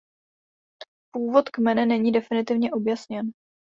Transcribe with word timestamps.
Původ 1.13 1.49
kmene 1.49 1.85
není 1.85 2.11
definitivně 2.11 2.71
objasněn. 2.71 3.31